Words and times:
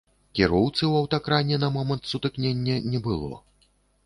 Кіроўцы 0.37 0.79
ў 0.79 0.93
аўтакране 1.03 1.59
на 1.65 1.69
момант 1.77 2.09
сутыкнення 2.13 2.79
не 2.91 3.05
было. 3.11 3.31